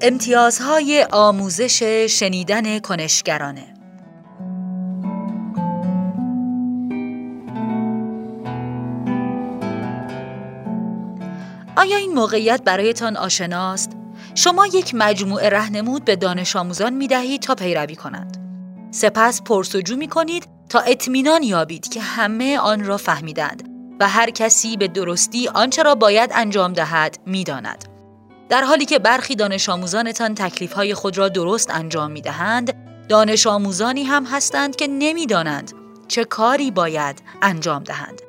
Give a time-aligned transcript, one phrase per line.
[0.00, 3.74] امتیازهای آموزش شنیدن کنشگرانه
[11.76, 13.90] آیا این موقعیت برایتان آشناست؟
[14.34, 18.36] شما یک مجموعه رهنمود به دانش آموزان می دهید تا پیروی کنند.
[18.90, 23.68] سپس پرسجو می کنید تا اطمینان یابید که همه آن را فهمیدند
[24.00, 27.97] و هر کسی به درستی آنچه را باید انجام دهد می داند.
[28.48, 32.74] در حالی که برخی دانش آموزانتان تکلیف خود را درست انجام می دهند،
[33.08, 35.72] دانش آموزانی هم هستند که نمی دانند
[36.08, 38.22] چه کاری باید انجام دهند.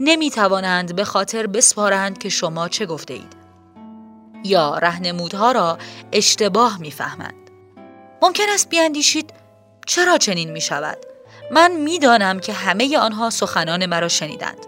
[0.00, 3.36] نمی توانند به خاطر بسپارند که شما چه گفته اید.
[4.44, 5.78] یا رهنمودها را
[6.12, 7.50] اشتباه می‌فهمند.
[8.22, 9.30] ممکن است بیاندیشید
[9.86, 10.98] چرا چنین می شود؟
[11.50, 14.66] من می‌دانم که همه آنها سخنان مرا شنیدند.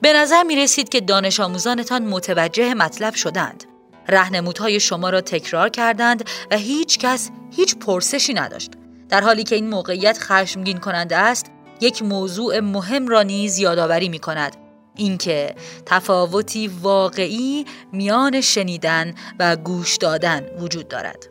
[0.00, 3.64] به نظر می رسید که دانش آموزانتان متوجه مطلب شدند.
[4.08, 8.70] رهنمودهای شما را تکرار کردند و هیچ کس هیچ پرسشی نداشت.
[9.08, 11.46] در حالی که این موقعیت خشمگین کننده است،
[11.80, 14.56] یک موضوع مهم را نیز یادآوری می کند
[14.96, 15.54] اینکه
[15.86, 21.28] تفاوتی واقعی میان شنیدن و گوش دادن وجود دارد.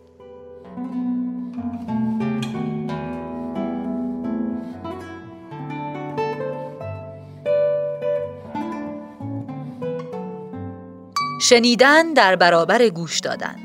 [11.50, 13.56] شنیدن در برابر گوش دادن.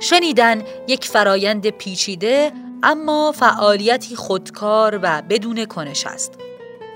[0.00, 6.32] شنیدن یک فرایند پیچیده اما فعالیتی خودکار و بدون کنش است.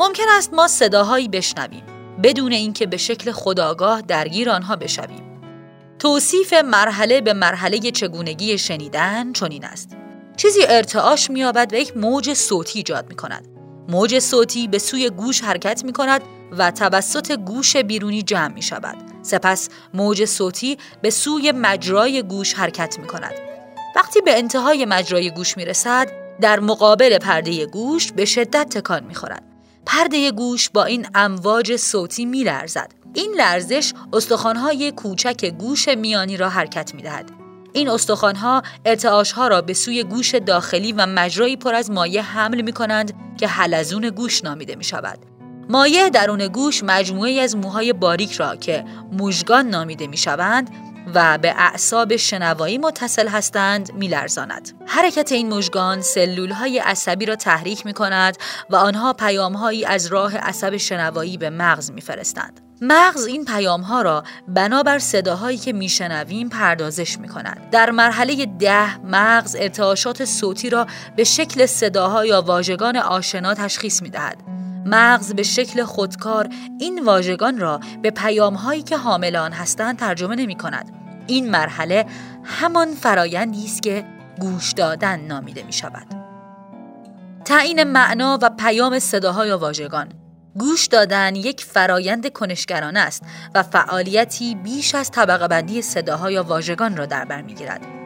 [0.01, 1.83] ممکن است ما صداهایی بشنویم
[2.23, 5.41] بدون اینکه به شکل خداگاه درگیر آنها بشویم.
[5.99, 9.97] توصیف مرحله به مرحله چگونگی شنیدن چنین است.
[10.37, 13.52] چیزی ارتعاش مییابد و یک موج صوتی ایجاد می کند
[13.89, 16.23] موج صوتی به سوی گوش حرکت می کند
[16.59, 18.97] و توسط گوش بیرونی جمع می شود.
[19.23, 23.35] سپس موج صوتی به سوی مجرای گوش حرکت می کند.
[23.97, 26.11] وقتی به انتهای مجرای گوش می رسد،
[26.41, 29.43] در مقابل پرده گوش به شدت تکان می خورد.
[29.87, 32.93] پرده گوش با این امواج صوتی می لرزد.
[33.15, 37.42] این لرزش استخوانهای کوچک گوش میانی را حرکت می دهد.
[37.73, 42.73] این استخوانها ارتعاشها را به سوی گوش داخلی و مجرایی پر از مایع حمل می
[42.73, 45.19] کنند که حلزون گوش نامیده می شود.
[45.69, 50.71] مایع درون گوش مجموعه از موهای باریک را که موژگان نامیده می شوند
[51.15, 54.73] و به اعصاب شنوایی متصل هستند میلرزاند.
[54.87, 58.37] حرکت این مژگان سلول های عصبی را تحریک می کند
[58.71, 62.61] و آنها پیام هایی از راه عصب شنوایی به مغز میفرستند.
[62.81, 67.71] مغز این پیام ها را بنابر صداهایی که میشنویم پردازش می کند.
[67.71, 70.87] در مرحله ده مغز ارتعاشات صوتی را
[71.17, 74.37] به شکل صداها یا واژگان آشنا تشخیص می دهد.
[74.87, 76.49] مغز به شکل خودکار
[76.79, 80.93] این واژگان را به پیام هایی که حامل آن هستند ترجمه نمی کند.
[81.27, 82.07] این مرحله
[82.45, 84.05] همان فرایندی است که
[84.41, 86.07] گوش دادن نامیده می شود.
[87.45, 90.09] تعیین معنا و پیام صداها یا واژگان
[90.59, 93.23] گوش دادن یک فرایند کنشگرانه است
[93.55, 98.02] و فعالیتی بیش از طبقه بندی صداها یا واژگان را در بر می‌گیرد.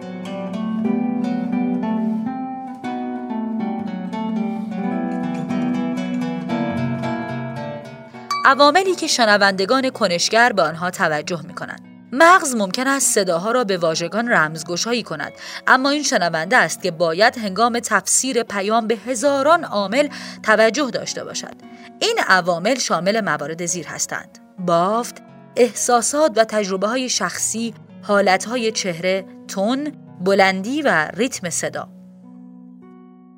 [8.46, 11.80] عواملی که شنوندگان کنشگر به آنها توجه می کنند.
[12.12, 15.32] مغز ممکن است صداها را به واژگان رمزگشایی کند
[15.66, 20.08] اما این شنونده است که باید هنگام تفسیر پیام به هزاران عامل
[20.42, 21.54] توجه داشته باشد.
[22.00, 24.38] این عوامل شامل موارد زیر هستند.
[24.58, 25.22] بافت
[25.56, 31.88] احساسات و تجربه های شخصی حالت های چهره تون بلندی و ریتم صدا.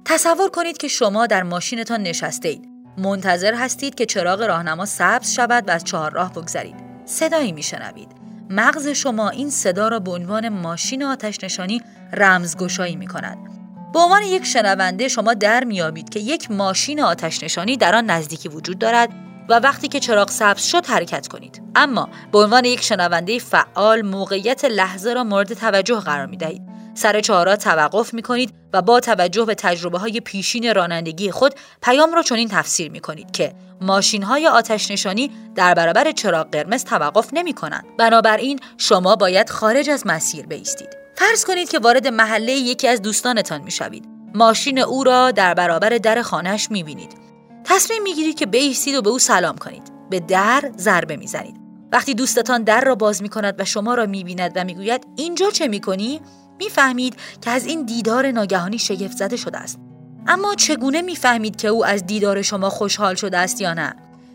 [0.04, 2.67] تصور کنید که شما در ماشینتان نشسته اید.
[2.98, 6.76] منتظر هستید که چراغ راهنما سبز شود و از چهارراه بگذرید.
[7.04, 8.08] صدایی میشنوید.
[8.50, 11.82] مغز شما این صدا را به عنوان ماشین آتش نشانی
[12.12, 13.38] رمزگشایی می کند.
[13.92, 18.48] به عنوان یک شنونده شما در میابید که یک ماشین آتش نشانی در آن نزدیکی
[18.48, 19.08] وجود دارد
[19.48, 21.62] و وقتی که چراغ سبز شد حرکت کنید.
[21.74, 26.67] اما به عنوان یک شنونده فعال موقعیت لحظه را مورد توجه قرار می دهید
[26.98, 32.14] سر چهارا توقف می کنید و با توجه به تجربه های پیشین رانندگی خود پیام
[32.14, 37.28] را چنین تفسیر می کنید که ماشین های آتش نشانی در برابر چراغ قرمز توقف
[37.32, 37.84] نمی کنند.
[37.98, 40.96] بنابراین شما باید خارج از مسیر بیستید.
[41.16, 44.04] فرض کنید که وارد محله یکی از دوستانتان می شوید.
[44.34, 47.12] ماشین او را در برابر در خانهش می بینید.
[47.64, 49.82] تصمیم می گیرید که بیستید و به او سلام کنید.
[50.10, 51.56] به در ضربه می زنید.
[51.92, 55.06] وقتی دوستتان در را باز می کند و شما را می بیند و می گوید
[55.16, 56.20] اینجا چه می کنی؟
[56.58, 59.78] می‌فهمید که از این دیدار ناگهانی شگفت زده شده است.
[60.26, 63.94] اما چگونه می‌فهمید که او از دیدار شما خوشحال شده است یا نه؟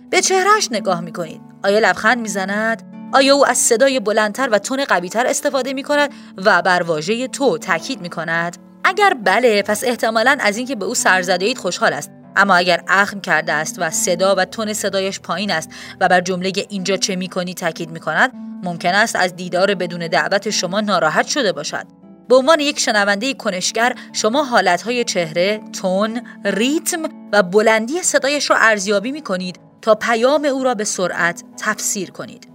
[0.10, 1.42] به چهرهش نگاه می‌کنید.
[1.64, 2.84] آیا لبخند می‌زند؟
[3.14, 7.58] آیا او از صدای بلندتر و تون قویتر استفاده می کند و بر واژه تو
[7.58, 12.12] تاکید می کند؟ اگر بله پس احتمالا از اینکه به او سرزده اید خوشحال است.
[12.36, 15.70] اما اگر اخم کرده است و صدا و تون صدایش پایین است
[16.00, 18.32] و بر جمله اینجا چه می‌کنی تاکید می کند
[18.64, 22.03] ممکن است از دیدار بدون دعوت شما ناراحت شده باشد.
[22.30, 29.12] به عنوان یک شنونده کنشگر شما حالتهای چهره، تون، ریتم و بلندی صدایش را ارزیابی
[29.12, 32.48] می کنید تا پیام او را به سرعت تفسیر کنید.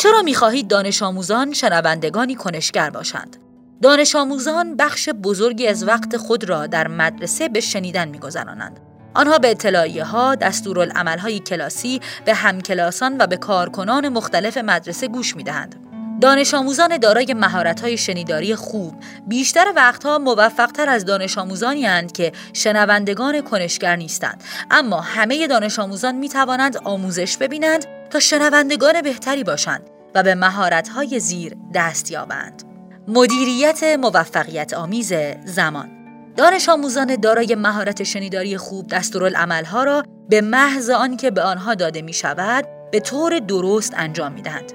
[0.00, 3.47] چرا می‌خواهید دانش آموزان شنوندگانی کنشگر باشند؟
[3.82, 8.80] دانش آموزان بخش بزرگی از وقت خود را در مدرسه به شنیدن میگذرانند.
[9.14, 15.36] آنها به اطلاعیه ها، دستورالعمل های کلاسی، به همکلاسان و به کارکنان مختلف مدرسه گوش
[15.36, 15.88] می دهند.
[16.20, 18.94] دانش آموزان دارای مهارت های شنیداری خوب
[19.26, 26.14] بیشتر وقتها موفقتر از دانش آموزانی هستند که شنوندگان کنشگر نیستند اما همه دانش آموزان
[26.14, 29.82] می توانند آموزش ببینند تا شنوندگان بهتری باشند
[30.14, 32.67] و به مهارت های زیر دست یابند
[33.10, 35.12] مدیریت موفقیت آمیز
[35.44, 35.90] زمان
[36.36, 42.12] دانش آموزان دارای مهارت شنیداری خوب دستورالعملها را به محض آنکه به آنها داده می
[42.12, 44.72] شود به طور درست انجام می دهند.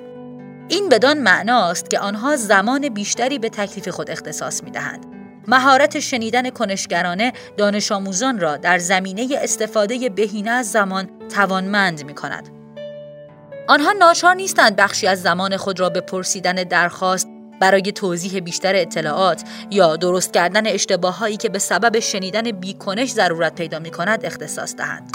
[0.68, 5.06] این بدان معناست که آنها زمان بیشتری به تکلیف خود اختصاص می دهند.
[5.48, 12.50] مهارت شنیدن کنشگرانه دانش آموزان را در زمینه استفاده بهینه از زمان توانمند می کند.
[13.68, 17.33] آنها ناچار نیستند بخشی از زمان خود را به پرسیدن درخواست
[17.64, 23.80] برای توضیح بیشتر اطلاعات یا درست کردن اشتباهایی که به سبب شنیدن بیکنش ضرورت پیدا
[23.80, 25.12] می کند اختصاص دهند.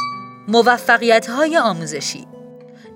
[0.49, 2.27] موفقیت های آموزشی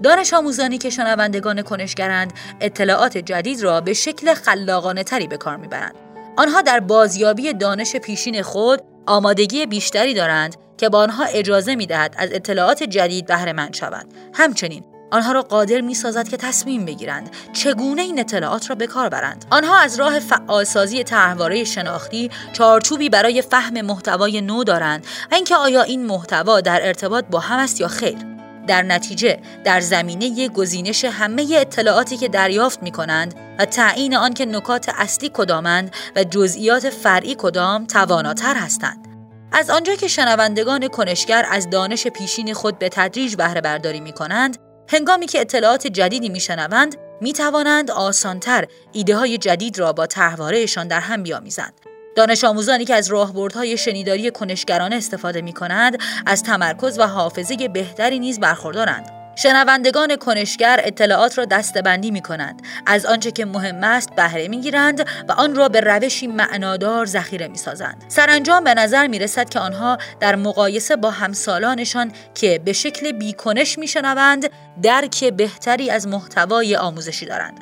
[0.02, 5.94] دانش آموزانی که شنوندگان کنشگرند اطلاعات جدید را به شکل خلاقانه تری به کار می‌برند.
[6.36, 12.14] آنها در بازیابی دانش پیشین خود آمادگی بیشتری دارند که با آنها اجازه می دهد
[12.18, 14.14] از اطلاعات جدید بهره مند شوند.
[14.34, 19.08] همچنین آنها را قادر می سازد که تصمیم بگیرند چگونه این اطلاعات را به کار
[19.08, 19.44] برند.
[19.50, 25.82] آنها از راه فعالسازی طرحواره شناختی چارچوبی برای فهم محتوای نو دارند و اینکه آیا
[25.82, 28.18] این محتوا در ارتباط با هم است یا خیر.
[28.66, 34.88] در نتیجه در زمینه گزینش همه اطلاعاتی که دریافت می کنند و تعیین آنکه نکات
[34.98, 39.08] اصلی کدامند و جزئیات فرعی کدام تواناتر هستند.
[39.52, 44.71] از آنجا که شنوندگان کنشگر از دانش پیشین خود به تدریج بهره برداری می کنند
[44.92, 51.00] هنگامی که اطلاعات جدیدی میشنوند می توانند آسانتر ایده های جدید را با تحوارهشان در
[51.00, 51.72] هم بیامیزند.
[52.16, 58.18] دانش آموزانی که از راهبردهای شنیداری کنشگرانه استفاده می کنند از تمرکز و حافظه بهتری
[58.18, 59.21] نیز برخوردارند.
[59.34, 65.00] شنوندگان کنشگر اطلاعات را دستبندی می کنند از آنچه که مهم است بهره می گیرند
[65.28, 69.58] و آن را به روشی معنادار ذخیره می سازند سرانجام به نظر می رسد که
[69.58, 74.50] آنها در مقایسه با همسالانشان که به شکل بیکنش می شنوند
[74.82, 77.60] درک بهتری از محتوای آموزشی دارند.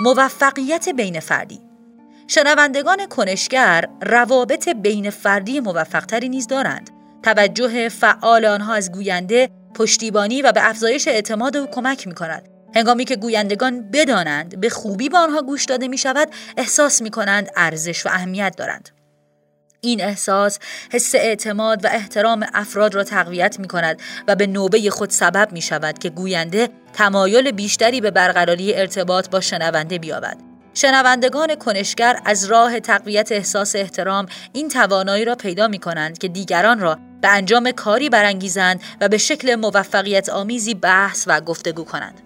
[0.00, 1.71] موفقیت بین فردی
[2.34, 6.90] شنوندگان کنشگر روابط بین فردی موفقتری نیز دارند.
[7.22, 12.48] توجه فعال آنها از گوینده پشتیبانی و به افزایش اعتماد او کمک می کند.
[12.74, 17.50] هنگامی که گویندگان بدانند به خوبی به آنها گوش داده می شود احساس می کنند
[17.56, 18.88] ارزش و اهمیت دارند.
[19.80, 20.58] این احساس
[20.92, 25.62] حس اعتماد و احترام افراد را تقویت می کند و به نوبه خود سبب می
[25.62, 30.51] شود که گوینده تمایل بیشتری به برقراری ارتباط با شنونده بیابد.
[30.74, 36.80] شنوندگان کنشگر از راه تقویت احساس احترام این توانایی را پیدا می کنند که دیگران
[36.80, 42.20] را به انجام کاری برانگیزند و به شکل موفقیت آمیزی بحث و گفتگو کنند.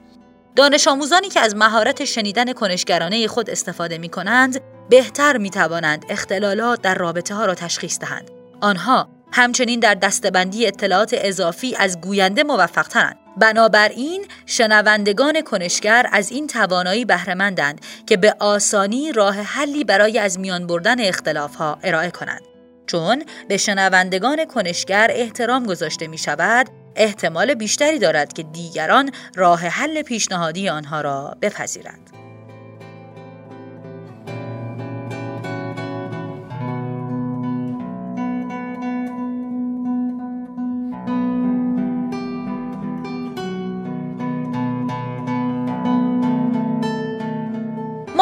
[0.57, 4.61] دانش آموزانی که از مهارت شنیدن کنشگرانه خود استفاده می کنند
[4.91, 8.31] بهتر می توانند اختلالات در رابطه ها را تشخیص دهند.
[8.61, 13.26] آنها همچنین در دستبندی اطلاعات اضافی از گوینده موفقترند.
[13.37, 20.67] بنابراین شنوندگان کنشگر از این توانایی بهرهمندند که به آسانی راه حلی برای از میان
[20.67, 22.43] بردن اختلافها ارائه کنند.
[22.87, 26.67] چون به شنوندگان کنشگر احترام گذاشته می شود،
[26.97, 32.16] احتمال بیشتری دارد که دیگران راه حل پیشنهادی آنها را بپذیرند.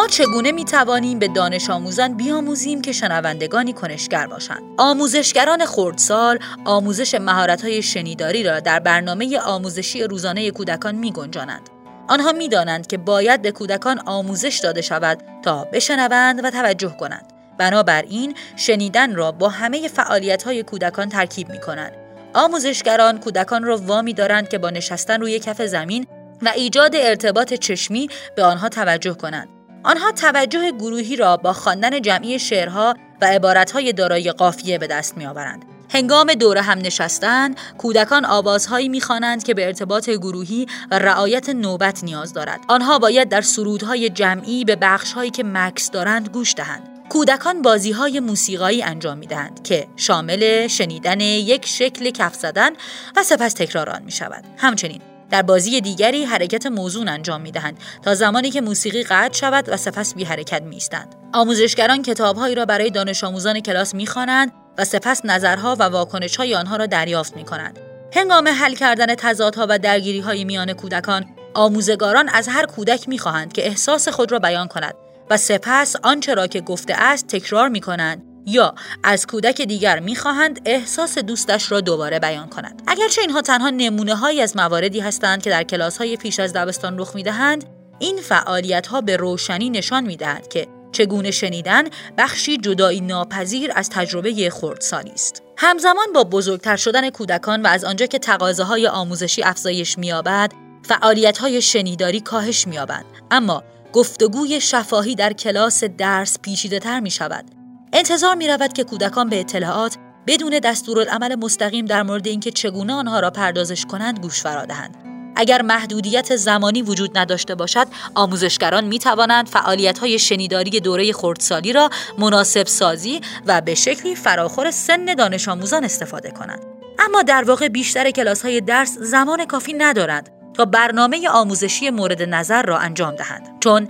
[0.09, 7.83] چگونه می توانیم به دانش آموزان بیاموزیم که شنوندگانی کنشگر باشند آموزشگران خردسال آموزش مهارت‌های
[7.83, 11.71] شنیداری را در برنامه آموزشی روزانه کودکان می گنجانند
[12.09, 18.35] آنها می‌دانند که باید به کودکان آموزش داده شود تا بشنوند و توجه کنند بنابراین
[18.57, 21.93] شنیدن را با همه فعالیت های کودکان ترکیب می کنند.
[22.35, 26.07] آموزشگران کودکان را وامی دارند که با نشستن روی کف زمین
[26.43, 29.54] و ایجاد ارتباط چشمی به آنها توجه کنند.
[29.85, 35.65] آنها توجه گروهی را با خواندن جمعی شعرها و عبارتهای دارای قافیه به دست میآورند.
[35.91, 42.33] هنگام دور هم نشستن، کودکان آوازهایی می‌خوانند که به ارتباط گروهی و رعایت نوبت نیاز
[42.33, 42.61] دارد.
[42.69, 46.89] آنها باید در سرودهای جمعی به بخشهایی که مکس دارند گوش دهند.
[47.09, 52.71] کودکان بازی های موسیقایی انجام می دهند که شامل شنیدن یک شکل کف زدن
[53.17, 54.45] و سپس تکرار آن می شود.
[54.57, 55.01] همچنین
[55.31, 59.77] در بازی دیگری حرکت موزون انجام می دهند تا زمانی که موسیقی قطع شود و
[59.77, 61.15] سپس بی حرکت می ایستند.
[61.33, 66.55] آموزشگران کتابهایی را برای دانش آموزان کلاس می خوانند و سپس نظرها و واکنش های
[66.55, 67.79] آنها را دریافت می کنند.
[68.15, 73.53] هنگام حل کردن تضادها و درگیری های میان کودکان آموزگاران از هر کودک می خواهند
[73.53, 74.95] که احساس خود را بیان کند
[75.31, 80.61] و سپس آنچه را که گفته است تکرار می کنند یا از کودک دیگر می‌خواهند
[80.65, 85.51] احساس دوستش را دوباره بیان کند اگرچه اینها تنها نمونه هایی از مواردی هستند که
[85.51, 87.65] در کلاس های پیش از دبستان رخ می‌دهند
[87.99, 91.85] این فعالیت ها به روشنی نشان می‌دهند که چگونه شنیدن
[92.19, 95.43] بخشی جدایی ناپذیر از تجربه خردسالی است.
[95.57, 101.63] همزمان با بزرگتر شدن کودکان و از آنجا که تقاضاهای آموزشی افزایش مییابد فعالیت های
[101.63, 107.64] شنیداری کاهش مییابند اما گفتگوی شفاهی در کلاس درس پیچیده تر می شود.
[107.97, 109.97] انتظار می رود که کودکان به اطلاعات
[110.27, 114.97] بدون دستورالعمل مستقیم در مورد اینکه چگونه آنها را پردازش کنند گوش فرا دهند.
[115.37, 121.91] اگر محدودیت زمانی وجود نداشته باشد، آموزشگران می توانند فعالیت های شنیداری دوره خردسالی را
[122.19, 126.61] مناسب سازی و به شکلی فراخور سن دانش آموزان استفاده کنند.
[126.99, 132.63] اما در واقع بیشتر کلاس های درس زمان کافی ندارند تا برنامه آموزشی مورد نظر
[132.63, 133.89] را انجام دهند چون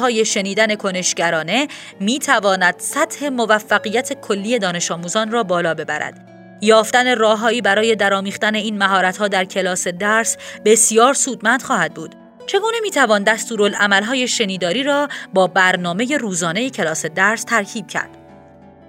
[0.00, 1.68] های شنیدن کنشگرانه
[2.00, 6.26] می تواند سطح موفقیت کلی دانش آموزان را بالا ببرد.
[6.60, 12.14] یافتن راههایی برای درامیختن این ها در کلاس درس بسیار سودمند خواهد بود.
[12.46, 18.19] چگونه می توان دستورالعملهای شنیداری را با برنامه روزانه کلاس درس ترکیب کرد؟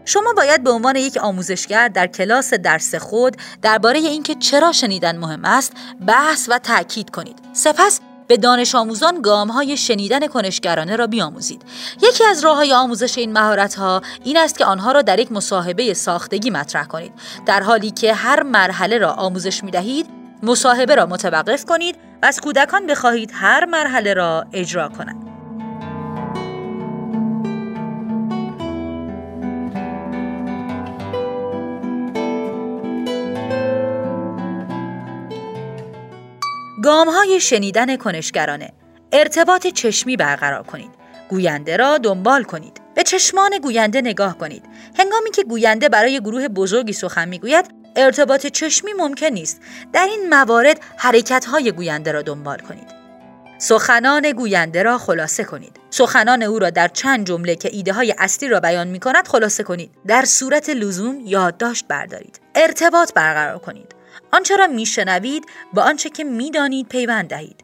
[0.06, 5.46] شما باید به عنوان یک آموزشگر در کلاس درس خود درباره اینکه چرا شنیدن مهم
[5.46, 5.74] است
[6.08, 11.62] بحث و تاکید کنید سپس به دانش آموزان گام های شنیدن کنشگرانه را بیاموزید.
[12.02, 15.32] یکی از راه های آموزش این مهارت ها این است که آنها را در یک
[15.32, 17.14] مصاحبه ساختگی مطرح کنید.
[17.46, 20.08] در حالی که هر مرحله را آموزش می دهید،
[20.44, 25.31] مصاحبه را متوقف کنید و از کودکان بخواهید هر مرحله را اجرا کنند.
[36.82, 38.74] گام های شنیدن کنشگرانه.
[39.12, 40.90] ارتباط چشمی برقرار کنید.
[41.30, 42.82] گوینده را دنبال کنید.
[42.96, 44.64] به چشمان گوینده نگاه کنید.
[45.00, 49.62] هنگامی که گوینده برای گروه بزرگی سخن می‌گوید ارتباط چشمی ممکن نیست.
[49.94, 52.88] در این موارد حرکت های گوینده را دنبال کنید.
[53.58, 55.80] سخنان گوینده را خلاصه کنید.
[55.90, 59.64] سخنان او را در چند جمله که ایده های اصلی را بیان می کند خلاصه
[59.64, 59.92] کنید.
[60.08, 62.40] در صورت لزوم یادداشت بردارید.
[62.56, 64.01] ارتباط برقرار کنید.
[64.34, 67.64] آنچه را میشنوید با آنچه که می‌دانید پیوند دهید.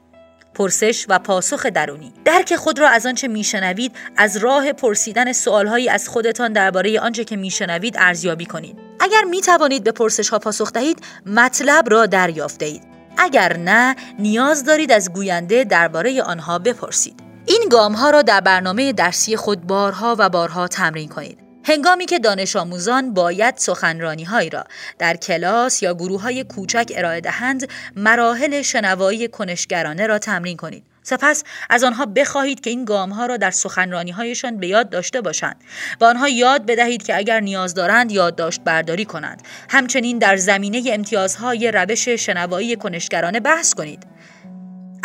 [0.54, 2.14] پرسش و پاسخ درونی.
[2.26, 7.36] درک خود را از آنچه میشنوید از راه پرسیدن سوالهایی از خودتان درباره آنچه که
[7.36, 8.78] میشنوید ارزیابی کنید.
[9.00, 12.84] اگر می توانید به پرسش ها پاسخ دهید مطلب را دریافت دهید.
[13.18, 17.20] اگر نه نیاز دارید از گوینده درباره آنها بپرسید.
[17.46, 21.47] این گام ها را در برنامه درسی خود بارها و بارها تمرین کنید.
[21.68, 24.64] هنگامی که دانش آموزان باید سخنرانی هایی را
[25.00, 30.84] در کلاس یا گروه های کوچک ارائه دهند مراحل شنوایی کنشگرانه را تمرین کنید.
[31.04, 35.22] سپس از آنها بخواهید که این گام ها را در سخنرانی هایشان به یاد داشته
[35.22, 35.56] باشند
[36.02, 39.42] و آنها یاد بدهید که اگر نیاز دارند یادداشت برداری کنند.
[39.70, 44.04] همچنین در زمینه امتیازهای روش شنوایی کنشگرانه بحث کنید.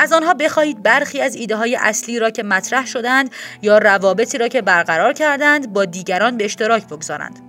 [0.02, 3.30] از آنها بخواهید برخی از ایده های اصلی را که مطرح شدند
[3.62, 7.40] یا روابطی را که برقرار کردند با دیگران به اشتراک بگذارند.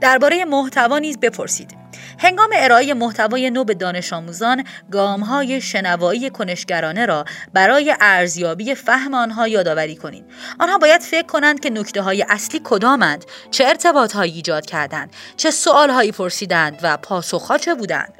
[0.00, 1.76] درباره محتوا نیز بپرسید.
[2.18, 9.14] هنگام ارائه محتوای نو به دانش آموزان گام های شنوایی کنشگرانه را برای ارزیابی فهم
[9.14, 10.24] آنها یادآوری کنید.
[10.58, 15.50] آنها باید فکر کنند که نکته های اصلی کدامند، چه ارتباط هایی ایجاد کردند، چه
[15.50, 18.19] سوال هایی پرسیدند و پاسخها چه بودند.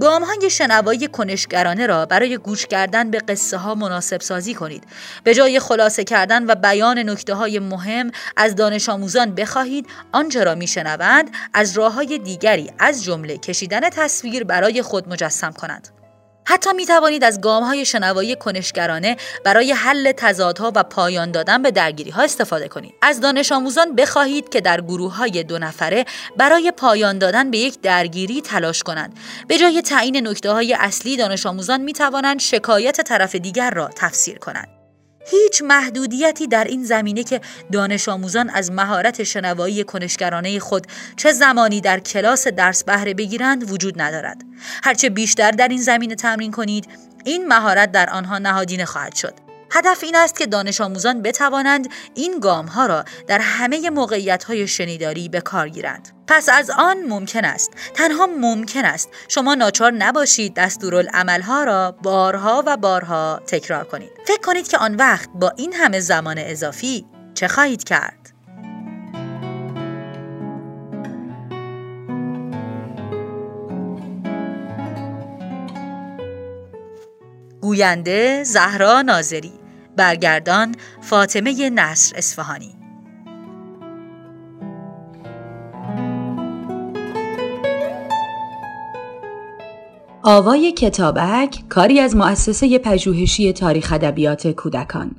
[0.00, 4.84] گام های شنوایی کنشگرانه را برای گوش کردن به قصه ها مناسب سازی کنید.
[5.24, 10.54] به جای خلاصه کردن و بیان نکته های مهم از دانش آموزان بخواهید آنچه را
[10.54, 15.99] میشنوند از راه های دیگری از جمله کشیدن تصویر برای خود مجسم کنند.
[16.50, 21.70] حتی می توانید از گام های شنوایی کنشگرانه برای حل تضادها و پایان دادن به
[21.70, 22.94] درگیری ها استفاده کنید.
[23.02, 26.04] از دانش آموزان بخواهید که در گروه های دو نفره
[26.36, 29.18] برای پایان دادن به یک درگیری تلاش کنند.
[29.48, 34.38] به جای تعیین نکته های اصلی دانش آموزان می توانند شکایت طرف دیگر را تفسیر
[34.38, 34.79] کنند.
[35.30, 37.40] هیچ محدودیتی در این زمینه که
[37.72, 44.02] دانش آموزان از مهارت شنوایی کنشگرانه خود چه زمانی در کلاس درس بهره بگیرند وجود
[44.02, 44.44] ندارد.
[44.82, 46.88] هرچه بیشتر در این زمینه تمرین کنید،
[47.24, 49.49] این مهارت در آنها نهادینه خواهد شد.
[49.70, 54.68] هدف این است که دانش آموزان بتوانند این گام ها را در همه موقعیت های
[54.68, 56.08] شنیداری به کار گیرند.
[56.26, 62.62] پس از آن ممکن است تنها ممکن است شما ناچار نباشید دستورالعمل ها را بارها
[62.66, 64.10] و بارها تکرار کنید.
[64.26, 68.16] فکر کنید که آن وقت با این همه زمان اضافی چه خواهید کرد؟
[77.60, 79.59] گوینده زهرا ناظری
[80.00, 82.70] برگردان فاطمه نصر اصفهانی.
[90.22, 95.10] آوای کتابک کاری از مؤسسه پژوهشی تاریخ ادبیات کودکان.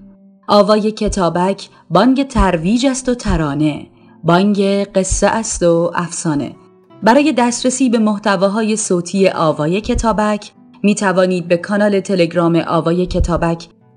[0.48, 3.88] آوای کتابک بانگ ترویج است و ترانه.
[4.24, 6.56] بانگ قصه است و افسانه.
[7.04, 10.52] برای دسترسی به محتواهای صوتی آوای کتابک
[10.84, 13.68] می توانید به کانال تلگرام آوای کتابک